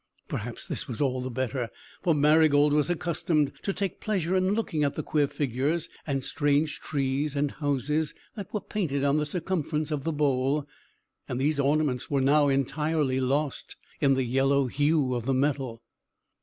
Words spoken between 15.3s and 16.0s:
metal.